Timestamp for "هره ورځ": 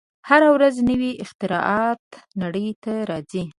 0.29-0.75